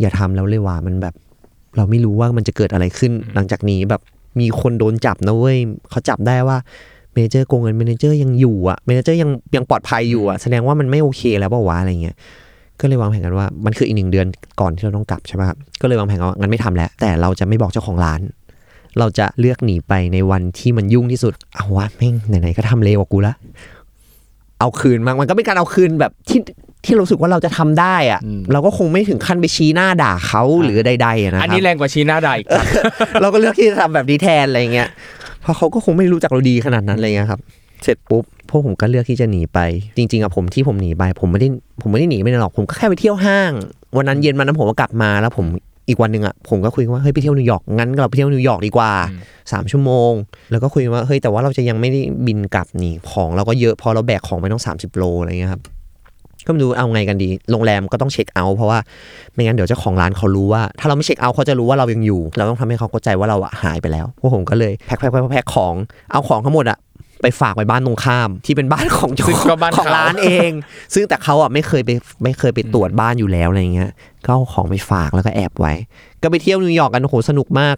[0.00, 1.14] อย่าทำแล้วเลยว่ามันแบบ
[1.76, 4.02] เราไม่รู้ว่ามันจะเกิดอะไรขึ้น หลังจากนี้แบบ
[4.40, 5.58] มีคนโดนจับนะเว้ย
[5.90, 6.56] เขาจับได้ว่า
[7.12, 12.16] manager โกงเงิน manager ยังอยู่อะ manager ยังยังปลอดภัยอยู่อะแสดงว่ามันไม่โอเคแล้วเปล่าวะอะไรเงี้ย
[12.80, 14.26] ก็เลยวางแผนกันว่ามันคืออีกหนึ่งเดือน
[14.60, 18.20] ก่อนที่เราต้องกลับใช่ไหมครับก็เลยวางแผนกันว่างั้นไม่ทำแล้ว แต่เราจะไม่บอกเจ้าของร้าน
[18.98, 23.34] เราจะเลือกหนีไปในวันที่มันยุ่งที่สุดเอาวะแม่งไหนๆก็ทำเลวกว่ากูละ
[24.60, 26.40] เอาคืนมันมันก็เป็นการเอาคืนแบบที่
[26.84, 28.20] ที่เรารู้สึกว่าเราจะทำได้อะ
[28.52, 32.64] เราก็คงไม่ถึงขั้นไปชี้หน้าด่าเขาหรือใดๆอะนะคอันรับนี้แรงกว่าชีหน้าใดอีกครับ
[33.20, 34.88] เราก็เลือกที่จะทำแบบนี้แทนอะไรเงี้ย
[35.42, 37.40] เพราะเขาก็คงไม่รู้จักเราดีขนาดนั้นอะไรเงี้ยครับ
[37.84, 39.58] เสร็จปุ๊บพวกผมก็เลือกที่จะหนีไป
[39.96, 41.48] จริงๆอะผมที่ผมหนีไป ผมไม่ได้
[41.82, 43.52] ผมไม่ได้หนีไปไหนหรอกผมก็แค่ไปเที่ยวห้าง
[43.96, 45.46] วันนั้นเย็นวันนั้นผมก็กลับมาแล้วผม
[45.88, 48.92] อีกวันหนึ่งอะผมก็คุยกันว่าเฮ้ยไปเที่ยวนิวยอร์กงั้นเราไปเที่ยวนิวยอร์กดีกว่า
[49.52, 50.12] สามชั่วโมง
[50.50, 55.62] แล้วก็คุยกันว่าเฮ้ยแต่ว่าเราจะยังไม่ได้บินกลับนี่ของเราก็เยอะพอเราแบกของไปต้อง 30 โลอะไรเงี้ยครับ
[56.46, 58.78] ก็ไม่รู้เอาไงกันดี โรงแรมก็ต้อง check out เพราะว่า
[59.32, 65.74] ไม่งั้นเดี๋ยวเจ้าของร้านเขารู้ว่า ถ้าเราไม่ check out เขาจะรู้ว่าเรายังอยู่ เราต้องทำให้เขาเข้าใจว่าเราอะหายไปแล้วพวกผมก็เลย pack pack pack pack ของ
[66.12, 66.78] เอาของทั้งหมดอะ
[67.22, 70.50] ไปฝากไว้บ้านตรงข้าม ที่เป็นบ้านของเจ้าซึ่งของก็บ้านของเขาร้านเอง
[70.94, 71.90] ซึ่งแต่เขาอะไม่เคยไป
[72.24, 73.90] ไม่เคยไปตรวจบ้านอยู่แล้วอะไรเงี้ย
[74.24, 75.72] ก็เอาของไปฝากแล้วก็แอบไว้
[76.22, 77.76] ก็ไปเที่ยวนิวยอร์กกันโอ้โหสนุกมาก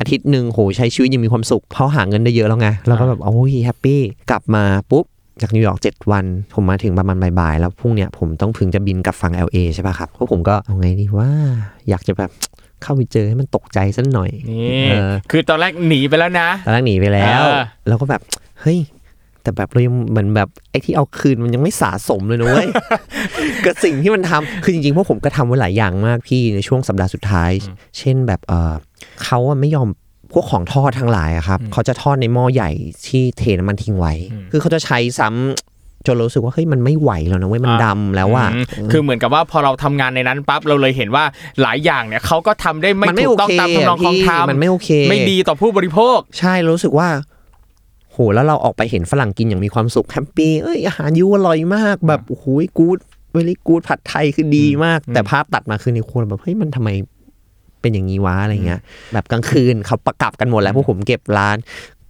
[0.00, 5.04] อาทิตย์หนึ่งโหใช้ชีวิตยังมีความสุขเพราะหาเงินได้เยอะแล้วไงแล้วก็แบบโอ้ย happy กลับมาปุ๊บ
[5.42, 11.30] จากนิวยอร์กเจ็ดวัน ผมมาถึงประมาณบ่ายๆ แล้วพรุ่งเนี้ยผมต้องถึงจะบินกลับฝั่ง LA ใช่ป่ะครับพวกผมก็เอาไงดีว่า
[11.88, 12.30] อยากจะแบบ
[12.82, 18.22] เข้าไปเจอให้มันตกใจสักหน่อยนี่เออคือตอนแรกหนีไปแล้วนะ ตอนแรกหนีไปแล้วเออเราก็แบบ
[18.60, 18.78] เฮ้ย
[19.42, 22.68] แต่แบบเรายังเหมือนแบบไอ้ที่เอาคืนมันยังไม่สะสมเลยนะเว้ย
[23.64, 27.50] กับสิ่งที่มันทำคือจริงๆพวกผมก็ทำไว้หลายอย่างมากพี่ในช่วงสัปดาห์สุดท้าย
[27.98, 28.74] เช่นแบบเออ
[29.24, 29.88] เขาอะไม่ยอม
[30.32, 32.70] พวกของทอดทั้งหลายอะครับเขาจะทอดในหม้อใหญ่
[33.06, 34.14] ที่เทน้ำมันทิ้งไว้
[34.50, 35.69] คือเขาจะใช้ซ้ำ
[36.06, 41.24] จนเรารู้สึกว่าเฮ้ยมันไม่ไหวแล้วนะเว้ยมันอ่าดำแล้วอะอืมคือเหมือนกับว่าพอเราทำงานในนั้นปั๊บเราเลยเห็นว่า
[41.62, 47.08] หลายอย่างเนี่ยเขาก็ทำได้ไม่มันไม่ถูกต้องโอเคตามทำนองของพี่ธรรมมันไม่โอเค ไม่ดีต่อผู้บริโภค ใช่เรารู้สึกว่า
[48.10, 52.46] โหแล้วเราออกไปเห็นฝรั่งกินอย่างมีความสุขแฮปปี้เอ้ยอาหารยูอร่อยมากแบบโอ้โห
[52.78, 52.98] กูด
[53.32, 56.90] เวลี่กูดผัดไทยคือดีมาก แต่ภาพตัดมาคือในครัวแบบเฮ้ยมันทำไม
[57.80, 58.80] เป็นอย่างนี้วะอะไรเงี้ย
[59.12, 61.56] แบบกลางคืนเขาประกับกันหมดแล้วพวกผมเก็บร้าน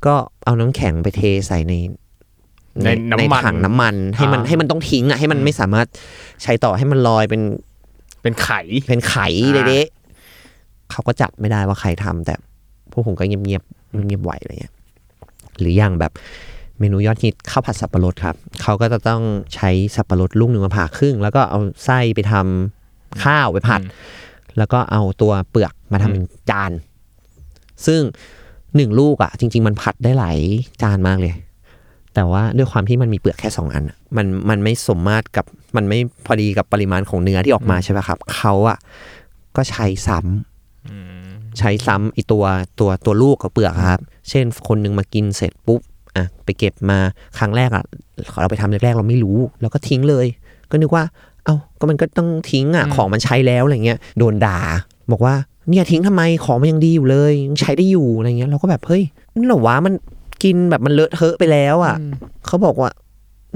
[0.06, 1.74] ก็เอาน้ำแข็งไปเทใส่ใน
[2.84, 5.86] ในน้ำมันถังน้ำมันให้มันอ่าให้มันต้องทิ้งอะให้มันไม่สามารถ
[6.42, 7.42] ใช้ต่อให้มันลอยเป็น
[8.22, 12.34] เป็นไข่เป็นไข่อ่าเด็ๆเขาก็จับไม่ได้ว่าใครทำแต่
[12.90, 14.74] พวกผมก็เงียบเงียบๆเงียบๆไหวอะไรเงี้ย
[15.58, 16.12] หรืออย่างแบบ
[16.78, 19.22] เมนูยอดฮิตข้าวผัดสับปะรดครับเขาก็จะต้อง
[19.54, 23.80] ใช้สับปะรดลูกหนึ่งมาผ่าครึ่ง แล้วก็เอาไส้ไปทำข้าวไปผัด
[24.58, 26.72] แล้วก็เอาตัวเปลือกมาทำเป็นจาน
[27.86, 28.00] ซึ่ง
[28.76, 30.38] หนึ่งลูกอะ จริง ๆ มันผัดได้หลาย
[30.82, 31.34] จานมากเลย
[32.14, 35.44] แต่ว่าด้วยความที่มันมีเปลือกแค่สองอันอะมันมันไม่สมมาตรกับ
[35.76, 38.78] มันไม่พอดีกับปริมาณของเนื้อที่ออกมาใช่ไหมครับ เขาอะ
[39.56, 42.44] ก็ใช้ซ้ำใช้ซ้ำไอตัว
[42.80, 45.80] ตัวตัวลูกกับเปลือกอะครับ เช่นคนหนึงมากินเสร็จปุ๊บ
[46.16, 46.98] อะไปเก็บมา
[47.38, 47.84] ครั้งแรกอะ
[48.40, 50.26] เราไปทำแรกๆเราไม่รู้ แล้วก็ทิ้งเลย
[50.70, 51.04] ก็นึกว่า
[51.44, 54.58] เอ้าก็มันก็ต้องทิ้งอะของมันใช้แล้วอะไรเงี้ยโดนด่า
[55.12, 55.34] บอกว่า
[55.68, 59.02] เนี่ยทิ้งทำไมของมันยังดีอยู่เลยยังใช้ได้อยู่อะไรเงี้ยเราก็แบบเฮ้ย
[59.34, 59.94] นั่นเหรอวะมัน
[60.42, 61.96] กินแบบมันเลอะเทอะไปแล้วอะ
[62.46, 62.90] เขาบอกว่า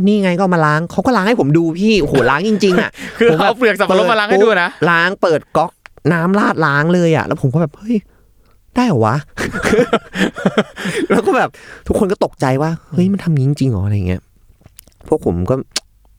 [0.07, 5.73] นี่ไงก็เอามาล้างเขาก็ล้างให้ผมดูพี่โอ้โหล้างจริง ๆ อะ คือผมแบบเอาเปลือกสับปะรดมาล้างให้ดูนะปุ๊บล้างเปิดก๊อก
[6.13, 7.97] น้ำราดล้างเลยอะ แล้วผมก็แบบเฮ้ย
[8.75, 9.17] ได้เหรอวะ
[11.11, 11.51] แล้วก็แบบ
[11.87, 14.23] ทุกคนก็ตกใจว่า เฮ้ยมันทำอย่างนี้จริงๆเหรออะไรเงี้ย
[15.09, 15.55] พวกผมก็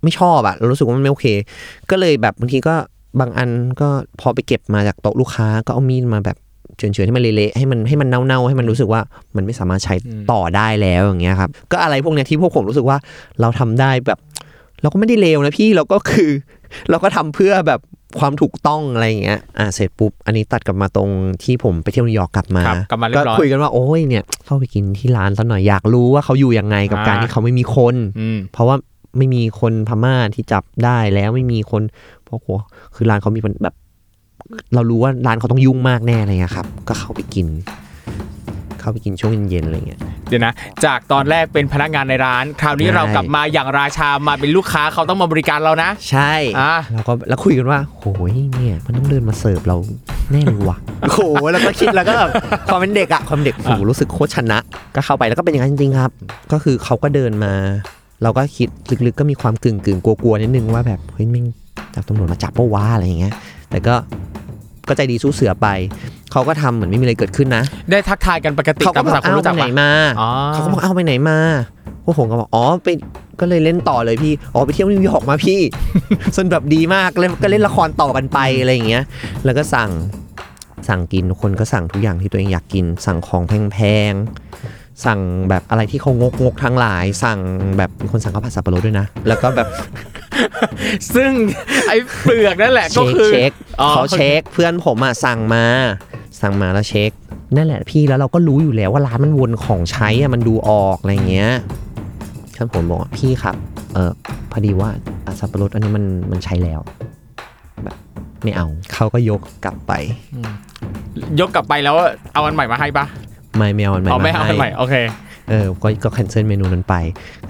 [0.04, 1.28] ไม่ชอบอะเรารู้สึกว่ามันไม่โอเค
[1.90, 2.76] ก็เลยแบบบางทีก็
[3.20, 3.50] บางอัน
[3.82, 3.88] ก็
[4.22, 6.38] พอไปเก็บมาจากโต๊ะลูกค้าก็เอามีดมาแบบ
[6.78, 9.02] เฉือนๆให้มันเละๆให้มันให้มันเน่าๆให้มันรู้สึกว่า
[9.36, 9.96] มันไม่สามารถใช้
[10.32, 12.98] ต่อได้แล้วอย่างเงี้ยครับก็อะไรพวกเนี้ยที่พวกผมรู้สึกว่า
[13.42, 14.20] เราทำได้แบบ
[14.82, 16.30] เราก็ไม่ได้เลวนะพี่เราก็คือ
[16.90, 17.80] เราก็ทำเพื่อแบบ
[18.20, 21.10] ความถูกต้องอะไรอย่างเงี้ย อ่า เสร็จปุ๊บ อันนี้ตัดกลับมาตรง
[21.44, 28.76] ที่ผมไปเที่ยวนิวยอร์กกลับมาครับกลับมาเรียบร้อยคุยกันว่า โอ้ยเนี่ย เข้าไปกินที่ร้านซะหน่อย อยากรู้ว่าเขาอยู่ยังไงกับอ่าการที่เขาไม่มีคนอืมเพราะว่า
[29.18, 31.82] ไม่มีคนพม่าที่จับได้แล้วไม่มีคน
[32.26, 32.48] เพราะโห
[32.96, 33.76] คือร้านเขามีแบบ
[34.74, 37.48] เรารู้ว่าร้านเขาต้องยุ่งมากแน่เลยอะครับ ก็เข้าไปกิน
[38.80, 40.54] เข้าไปกินช่วงเย็นๆอะไรเงี้ย เดี๋ยวนะ
[40.86, 49.78] จากตอนแรกเป็นพนักงานในร้าน คราวนี้ใช่ เรากลับมาอย่างราชามาเป็นลูกค้าเขาต้องมาบริการเรานะ ใช่อ่าแล้วก็แล้วคุยกันว่าโหยเนี่ย มันต้องเดินมาเสิร์ฟเรา
[50.32, 51.22] แน่เลยว่ะ โอ้โห
[51.52, 52.32] แล้วก็คิดแล้วก็แบบ
[52.68, 54.58] ความเป็นเด็กอะความเด็กโหรู้สึกโคตรชนะ
[54.96, 56.12] ก็เข้าไปแล้วก็เป็นอย่างนั้นจริงๆครับ
[56.52, 57.54] ก็คือเขาก็เดินมา
[58.24, 58.70] เราก็คิด
[59.06, 61.46] ลึกๆก็มีความกึ่งกึ่งๆกลัวๆนิดนึงว่าแบบเฮ้ยแม่ง
[61.96, 63.34] จับตำรวจมาจับปะวะอะไรอย่างเงี้ย
[63.76, 63.96] แต่ก็
[64.88, 65.68] ก็ใจดีสู้เสือไป
[66.32, 69.90] เขาก็ทำเหมือนไม่มีอะไรเกิดขึ้นนะ ได้ทักทายกันปกติเขาตาก็มบภาอษากคนเอารู้ไปจักไหนปะมา
[70.22, 71.38] อ๋อเขาก็บอกเอาไปไหนมา
[72.04, 72.88] พวกผมก็บอกอ๋อไป
[73.40, 75.60] ก็เลยเล่นต่อเลยพี่ อ๋อไปเที่ยวนิวยอร์กมาพี่
[76.36, 79.04] สนแบบดีมากเลยก็เล่นละครต่อกันไปอะไรอย่างเงี้ย
[79.46, 79.90] แล้วก็สั่ง
[80.88, 83.78] สั่งกินทุกคนก็สั่งทุกอย่างที่ตัวเองอยากกิน สั่งของแพ
[84.12, 87.40] งๆ สั่งแบบอะไรที่เขางกงกๆทั้งหลาย สั่ง
[87.78, 89.68] แบบมีคนสั่งข้าวผัดสับปะรดด้วยนะ แล้วก็แบบ
[91.16, 91.32] ซึ่ง
[91.88, 95.66] ไอ้เปลือกนั่นแหละก็เช็คคือเช็คอ๋อเขาเช็คเพื่อนผมอะสั่งมา
[96.42, 97.12] สั่งมาแล้วเช็ค
[97.56, 101.52] นั่นแหละพี่แล้วเราก็รู้อยู่แล้วว่าร้านมันวนของใช้อะมันดูออกอะไรเงี้ย
[102.56, 103.56] ท่านผมบอกว่าพี่ครับ
[103.94, 104.12] เออ
[104.52, 104.90] พอดีว่า
[105.26, 106.82] อะสับปะรดอันนี้มันมันใช้แล้ว
[107.84, 107.98] แบบ
[108.44, 109.94] ไม่เอาเขาก็ยกกลับไป
[111.40, 111.96] ยกกลับไปแล้ว
[112.34, 113.06] เอาอันใหม่มาให้ปะ
[113.58, 114.96] ไม่ไม่เอามันเอาไม่เอาอันใหม่โอเค
[115.50, 116.96] เออก็ก็แคนเซิลเมนูนั้นไป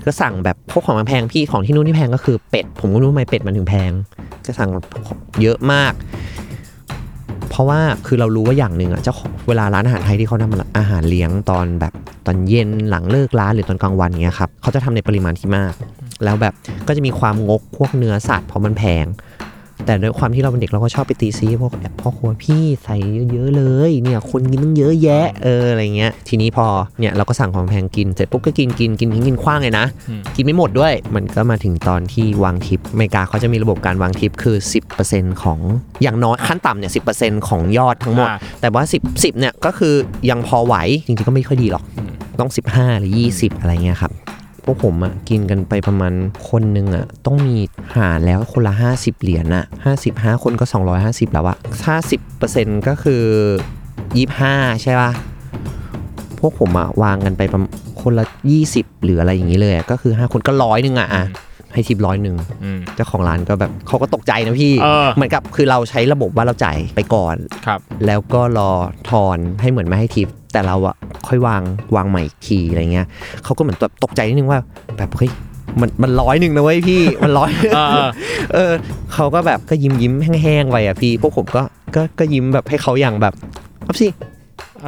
[0.05, 3.91] ก็สั่งแบบพวกของมันแพงพี่ของที่นู่นที่แพงก็คือเป็ด ผมก็ไม่รู้ทำไมเป็ดมันถึงแพง
[4.45, 4.69] ก็สั่ง
[5.41, 5.93] เยอะมาก
[7.49, 11.93] เพราะว่าคือเรารู้ว่าอย่างหนึ่งอะเจ้าของเวลาร้านอาหารไทยที่เขาทำอาหารเลี้ยงตอนแบบ
[12.25, 15.73] ตอนเย็นหลังเลิกร้านหรือตอนกลางวันเงี้ยครับเขาจะทำในปริมาณที่มาก
[16.23, 16.53] แล้วแบบ
[16.87, 19.05] ก็จะมีความงกพวกเนื้อสัตว์เพราะมันแพง
[19.85, 22.95] แต่ด้วยความที่เราเป็นเด็กเราก็ชอบไปตีซีพวกแอบพ่อครัวพี่ใส่
[23.31, 26.67] เยอะๆเลยเนี่ยคนกินตั้งเยอะแยะเอออะไรเงี้ยทีนี้พอ
[26.99, 34.57] เนี่ยเราก็สั่งของแพงกินเสร็จปุ๊บก็กินกินกินทิ้งกินคว้างเลยนะอืมกินไม่หมดด้วย มันก็มาถึงตอนที่วางทิปอเมริกาเขาจะมีระบบการวางทิปคือ
[34.99, 35.59] 10%ของ
[36.01, 39.93] อย่างน้อยขั้นต่ำเนี่ย10%ของยอดทั้งหมดอ่าแต่ว่า 10 10เนี่ยก็คือ
[40.29, 41.83] ยังพอไหวจริงๆก็ไม่ค่อยดีหรอก
[42.39, 44.11] ต้อง 15 หรือ 20 อะไรเงี้ยครับ
[44.65, 46.13] พวกผมอะกินกันไปประมาณ
[46.49, 47.55] คนหนึ่งอะต้องมี
[47.95, 49.65] หารแล้วคนละ 50 เหรียญอะ
[50.03, 50.65] 55 คนก็
[50.99, 51.95] 250 แล้วอะถ้า
[52.41, 53.23] 10%ก็คือ
[54.03, 55.11] 25 ใช่ป่ะ
[56.39, 58.25] พวกผมอะวางกันไปประมาณคนละ
[58.63, 61.23] 20 หรืออะไรอย่างนี้เลยก็คือ 5 คนก็ร้อยหนึ่งอะอะ
[61.75, 67.35] ให้ทิปร้อยหนึ่งอืมเจ้าของร้านก็แบบเขาก็ตกใจนะพี่เออเหมือนกับคือเราใช้ระบบว่าเราจ่ายไปก่อน
[67.65, 68.71] ครับ แล้วก็รอ
[69.09, 70.95] ทอนให้เหมือนไม่ให้ทิปแต่เราอะ
[71.27, 71.61] ค่อยวาง
[71.95, 73.07] วางใหม่อีกทีอะไรเงี้ย
[73.43, 74.59] เขาก็เหมือนแบบตกใจนิดนึงว่า
[74.97, 75.31] แบบเฮ้ย
[75.81, 78.07] มันมันร้อยหนึ่งนะเว้ยพี่มันร้อยเออ
[78.53, 78.71] เออ
[79.13, 81.63] เขาก็แบบก็ยิ้มยิ้มแห้งๆไปอะพี่พวกผมก็
[81.95, 83.33] ก็ก็ยิ้มแบบให้เขาอย่างแบบ
[83.83, 84.07] เอาสิ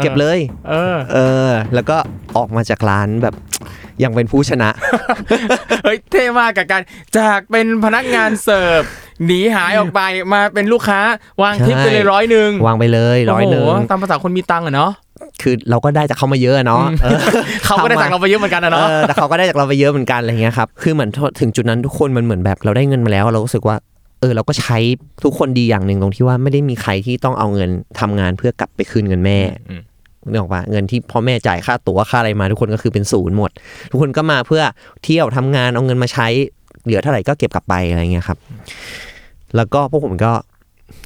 [0.04, 1.18] เก็บเลย เออ เอ
[1.50, 1.98] อ แล้วก็
[2.38, 3.36] ออกมาจากร้านแบบ
[4.04, 4.70] ยังเป็นผู้ชนะ
[5.84, 6.82] เฮ้ยเท่มากกับการ
[7.18, 8.82] จากเป็นพนักงานเสิร์ฟ
[9.26, 10.02] หนีหายออกไป
[10.34, 11.00] มาเป็นลูกค้า
[11.42, 14.92] วางทิปไปเลยร้อยหนึ่งวางไปเลยร้อยหนึ่งโโตามภาษาคนมีตังค์อะเนาะ
[15.42, 17.20] คือเราก็ได้จากเขามาเยอะอะเนาะเออ
[17.66, 23.76] เขาก็ได้จากเราไปเยอะเหมือนกันนะเอเนาะอแต่เขาก็ได้จากเราไปเยอะเหมือนกันอะไรเงี้ยครับคือเหมือนถึงจุดนั้นทุกคนมันเหมือนแบบเราได้เงินมาแล้ว เรารู้สึกว่า
[24.22, 24.78] เออเราก็ใช้
[25.24, 29.82] ทุกคนดีอย่างหนึ่งตรงที่ว่าไม่ได้มีใครที่ต้องเอาเงินทำงานเพื่อกลับไปคืนเงินแม่อืม
[30.30, 33.52] นึกออกปะเงินที่พ่อแม่จ่ายค่าตั๋วค่าอะไรมา ทุกคนก็คือเป็นศูนย์หมด
[33.92, 34.64] ทุกคนก็มาเพื่อ
[35.04, 36.28] เที่ยวทำงานเอาเงินมาใช้
[36.84, 38.38] เหลือเท่าไหร่ก็เก็บกลับไปอะไรเงี้ยครับ
[39.56, 40.32] แล้วก็พวกผมก็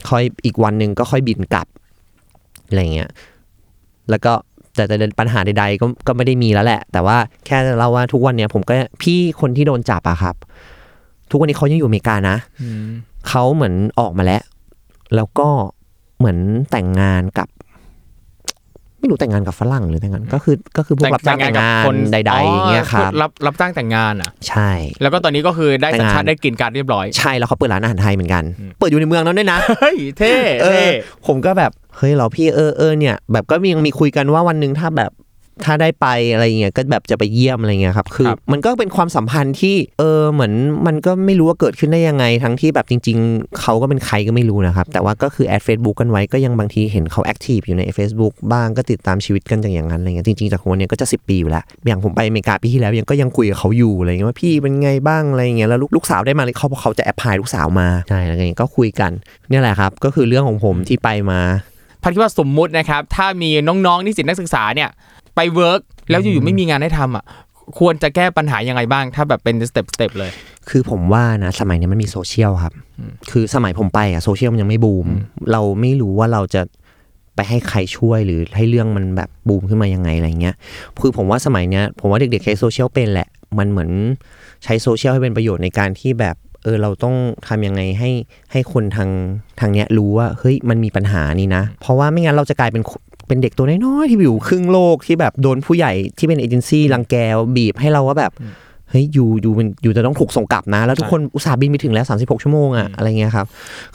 [0.09, 1.67] ค่อยอีกวันหนึ่งก็ค่อยบินกลับ
[2.67, 3.09] อะไรเงี้ย
[4.09, 4.33] แล้วก็
[4.75, 10.35] แต่แต่ปัญหาใดๆก็ก็ไม่ได้มีแล้วแหละ แต่ว่าแค่เราว่าทุกวันเนี้ยผมก็พี่คนที่โดนจับอะครับ
[11.29, 12.85] ทุกวันนี้เขายังอยู่อเมริกานะอืม
[13.27, 14.43] เขาเหมือนออกมาแล้ว
[15.15, 15.47] แล้วก็
[16.17, 16.37] เหมือน
[16.71, 17.47] แต่งงานกับ
[19.01, 28.43] ไม่รู้แต่งงานกับฝรั่งหรือแต่งงานก็คือก็คือพวกรับจ้างแต่งงานใดๆอย่างเงี้ยครับอ๋อรับรับจ้างแต่งงานอะ ใช่ แล้วก็ตอนนี้ก็คือได้สัญชาติแต่งงานได้กลินการดเรียบร้อย ใช่แล้วเขาเปิดร้านอาหารไทยเหมือนกัน
[28.79, 30.91] เปิดอยู่ในเมืองนั้นด้วยนะเฮ้ยเท่เอเท่อ
[31.27, 35.11] ผมก็แบบเฮ้ยเหรอพี่เออเออเนี่ย แบบก็ยังมีคุยกันว่าวันหนึ่งถ้าแบบ
[35.65, 40.53] ถ้าได้ไปอะไรเงี้ยก็แบบจะไปเยี่ยมอะไรเงี้ยครับคือ มันก็เป็นความสัมพันธ์ที่เออเหมือน
[40.87, 59.11] มันก็ไม่รู้ว่าเกิดขึ้นได้ยังไง ทั้งที่แบบจริง ๆ เขาก็เป็นใครก็ไม่รู้นะครับ แต่ว่าก็คือ add Facebook กันไว้ก็ยังบางทีเห็นเขา active อยู่ใน Facebook บ้างก็ติดตามชีวิตกันอย่างนั้นอะไรเงี้ยจริงๆจากคนเนี้ยก็จะ 10 ปีอยู่แล้วอย่างผมไปอเมริกาปีที่แล้วยังก็ยังคุยกับเขาอยู่อะไรเงี้ยว่าพี่เป็นไงบ้างอะไรเงี้ยแล้วลูกลูกสาวได้มาเขาเขาจะ apply ลูกสาวมาใช่อะไรเงี้ยก็คุยกัน
[59.49, 61.41] เนี่ยแหละครับก็คือเรื่องของผมที่ไปมา
[62.03, 64.89] พัดคิดว่าสมมุตินะครับ ถ้ามีน้องๆนิสิตนักศึกษาเนี่ย
[65.35, 67.25] ไป work แล้วอยู่ๆไม่มีงานให้ทำอะ
[67.79, 70.31] ควรจะแก้ปัญหายังไงบ้าง ถ้าแบบเป็น step step เลย
[70.69, 72.73] คือผมว่านะสมัยนี้มันมีโซเชียลครับ
[73.31, 75.07] คือสมัยผมไปอะโซเชียลมันยังไม่บูม
[75.51, 76.61] เราไม่รู้ว่าเราจะ
[77.35, 80.55] ไปให้ใครช่วยหรือให้เรื่องมันแบบบูมขึ้นมายังไงอะไรเงี้ย
[80.99, 83.27] คือผมว่าสมัยเนี้ยผมว่าเด็กๆใช้โซเชียลเป็นแหละ
[83.59, 83.91] มันเหมือน
[84.63, 87.15] ใช้โซเชียลให้เป็นประโยชน์ในการที่แบบเออเราต้อง
[87.47, 88.11] ทำยังไงให้
[88.51, 89.09] ให้คนทาง
[89.59, 92.83] ทางเนี้ยรู้ว่าเฮ้ยมันมีปัญหานี่นะ เพราะว่าไม่งั้นเราจะกลายเป็น
[93.31, 97.15] เป็นเด็กตัวน้อยๆที่อยู่ครึ่งโลกที่แบบโดนผู้ใหญ่ที่เป็นเอเจนซี่รังแก
[97.55, 98.31] บีบให้เราว่าแบบ
[98.89, 103.47] เฮ้ยอยู่อยู่มันอยู่จะต้องถูกส่งกลับนะ แล้วทุกคนอุตส่าห์บินไปถึงแล้ว 36 ชั่วโมงอะอะไรเงี้ยครับ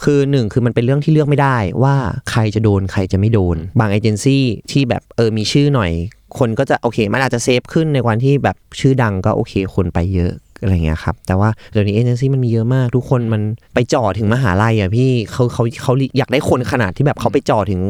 [0.02, 1.94] คือหนึ่งคือมันเป็นเรื่องที่เลือกไม่ได้ว่า
[2.30, 5.90] ใครจะโดนใครจะไม่โดน บางเอเจนซี่ที่แบบเออมีชื่อหน่อย
[6.38, 13.42] คนก็จะโอเค มันอาจจะเซฟขึ้นในวันที่แบบชื่อดังก็โอเค คนไปเยอะอะไรเงี้ยครับ แต่ว่าเดี๋ยวนี้เอเจนซี่มันมีเยอะมาก ทุกคนมัน
[13.74, 17.80] ไปจ่อถึงมหาลัยอะพี่เขาเขาเขาอยากได้คนขนาดที่แบบเขาไปจ่อถึง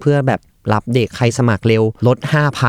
[0.00, 0.40] เพื่อแบบ
[0.72, 2.18] รับเด็กใครสมัครเร็วลด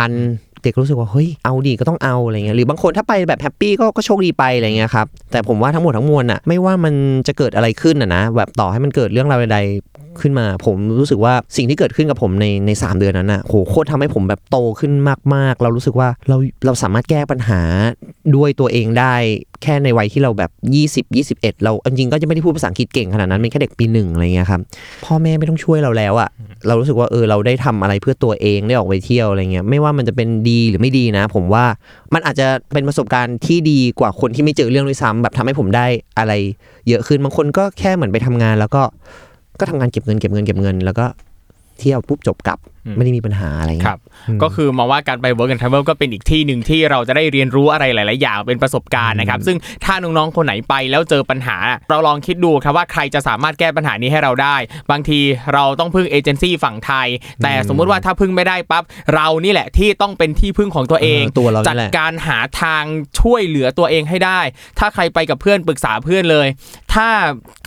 [0.06, 6.94] 5,000 เด็กรู้สึกว่าเฮ้ยเอาดีก็ต้องเอาอะไรเงี้ยหรือบางคนถ้าไปแบบแฮปปี้ก็ก็โชคดีไปอะไรเงี้ยครับแต่ผมว่าทั้งหมดทั้งมวลอะไม่ว่ามัน
[7.28, 14.92] จะเกิดอะไรขึ้นอะนะแบบต่อให้มันเกิดเรื่องราวใดๆขึ้นมาผมรู้สึกว่าสิ่งที่เกิดขึ้นกับผมในในสามเดือนนั้นอะโหโคตรทำให้ผมแบบโตขึ้น
[15.34, 17.62] มาก ๆ เรารู้สึกว่าเราเราสามารถแก้ปัญหา
[18.36, 19.14] ด้วยตัวเองได้
[19.64, 20.52] แค่ในวัยที่เราแบบ
[21.06, 24.62] 20 21 เราจริงๆก็จะไม่ได้พูดภาษาอังกฤษเก่งขนาดนั้นเป็นแค่เด็กปีหนึ่งอะไรเงี้ยครับ
[25.06, 26.30] พ่อแม่ไม่ต้องช่วยเราแล้วอะ
[26.68, 31.66] เรารู้สึกว่าเออเราได้ทำอะไรเพื่อตัวเองได้ออกไปเที่ยวอะไรเงี้ยไม่ว่ามันจะเป็นดีหรือไม่ดีนะ ผมว่า
[32.14, 35.86] มันอาจจะเป็นประสบการณ์ที่ดีกว่าคนที่ไม่เจอเรื่องด้วยซ้ำแบบทำให้ผมได้
[36.18, 36.34] อะไร
[36.88, 38.84] เยอะขึ้นบางคนก็แค่เหมือนไปทำงาน แล้วก็
[39.60, 41.06] ก็ทำงานเก็บเงินเก็บเงินเก็บเงิน แล้วก็
[41.80, 42.60] เที่ยวปุ๊บจบกลับ
[42.98, 44.00] ไม่ได้มีปัญหาอะไรคเงี้รัยบ
[44.44, 51.58] ก็คือมองว่าการไป work and travel ก็เป็นอีกที่หนึ่งที่เราจะได้เรียนรู้อะไรหลาย ๆ อย่างเป็นประสบการณ์นะครับ ซึ่งถ้าน้อง ๆ คนไหนไปแล้วเจอปัญหา
[51.90, 54.56] เราลองคิดดูครับว่าใครจะสามารถแก้ปัญหานี้ให้เราได้
[54.92, 55.20] บางที
[55.54, 57.08] เราต้องพึ่งเอเจนซี่ฝั่งไทย
[57.44, 58.84] แต่สมมุติว่าถ้าพึ่งไม่ได้ปั๊บ
[59.16, 62.84] เรานี่แหละที่ต้องเป็นที่พึ่งของตัวเองเออตัวเรานี่จัดแหละการหาทาง
[63.20, 64.40] ช่วยเหลือตัวเองให้ได้
[64.80, 66.48] ถ้าใครไปกับเพื่อนปรึกษาเพื่อนเลย
[66.94, 67.10] ถ้า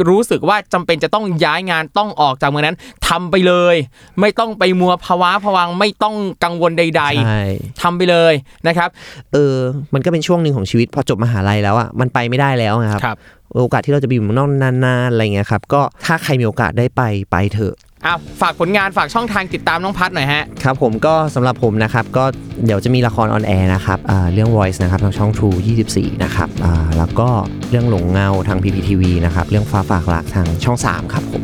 [0.08, 2.78] รู้สึกว่าจำเป็นจะต้องย้ายงานต้องออกจากเมืองนั้น
[3.08, 3.76] ทำไปเลย
[4.20, 6.82] ไม่ต้องไปมัวภาวะผวังไม่ต้องกังวลใด
[7.26, 8.34] ใช่ๆทำไปเลย
[8.66, 8.88] นะครับ
[9.32, 9.54] เออ
[9.94, 13.16] มันก็เป็นช่วงหนึ่งของชีวิตพอจบมหาลัยแล้วอะมันไปไม่ได้แล้วนะครับครับ
[13.56, 17.74] โอกาสที่เราจะไปอยู่เมืองนอกนานๆอะไรเงี้ยครับก็ถ้าใครมีโอกาสได้ไปไปเถอะ
[18.06, 22.24] อะฝากผลงานฝากช่องทางติดตามน้องพัดหน่อยฮะครับผมก็สำหรับผมนะครับก็
[22.64, 25.56] เดี๋ยวจะมีละครออนแอร์นะครับอ่าเรื่อง Voice นะครับทางช่อง True
[25.90, 27.28] 24 นะครับอ่าแล้วก็
[27.70, 31.42] เรื่องหลงเงาทาง PPTV นะครับเรื่องฟ้าฝากหลักทางช่อง 3 ครับผม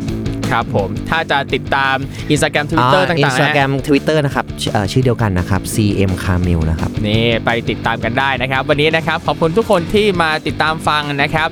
[0.51, 1.95] ครับผม ถ้าจะติดตาม
[2.33, 11.49] Instagram Twitter ต่างๆอินสตานะแกรฮะมทวิตเตอร์นะครับชื่อเอ่อชื่อเดียวกันนะครับ CM Camil นะครับนี่ไปติดตามกันได้นะครับ วันนี้นะครับ ขอบคุณทุกคนที่มาติดตามฟังนะครับ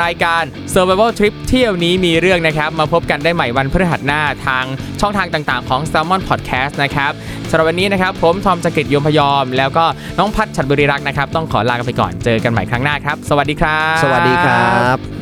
[0.00, 0.42] รายการ
[0.74, 4.64] Survival Trip เที่ยวนี้มีเรื่องนะครับ มาพบกันได้ใหม่วันพฤหัสหน้าทาง
[5.00, 7.12] ช่องทางต่างๆ ของ Salmon Podcast นะครับ
[7.50, 9.84] สำหรับวันนี้นะครับ ผมทอมจักริดยมพยอม แล้วก็
[10.18, 15.19] น้องพัดฉัดบุรีรักษ์นะครับ ต้องขอลากันไปก่อนเจอกันใหม่ครั้งหน้าครับ สวัสดีครับ สวัสดีครับ